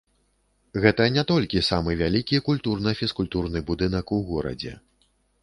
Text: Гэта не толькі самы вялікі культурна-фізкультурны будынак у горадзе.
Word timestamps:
Гэта 0.85 1.03
не 1.17 1.23
толькі 1.31 1.63
самы 1.67 1.91
вялікі 1.99 2.41
культурна-фізкультурны 2.49 3.63
будынак 3.71 4.17
у 4.19 4.21
горадзе. 4.33 4.73